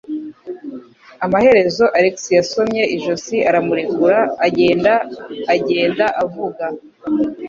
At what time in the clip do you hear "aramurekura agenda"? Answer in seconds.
3.49-4.91